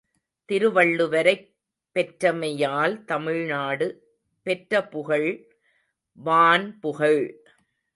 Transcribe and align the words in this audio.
திருவள்ளுவரைப் 0.45 1.55
பெற்றமையால் 1.95 3.03
தமிழ்நாடு 3.03 3.87
பெற்றபுகழ் 4.45 5.47
வான்புகழ். 6.17 7.43